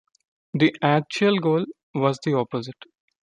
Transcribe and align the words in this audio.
The 0.55 0.75
"actual" 0.81 1.37
goal 1.37 1.63
was 1.93 2.17
the 2.23 2.33
opposite. 2.33 2.85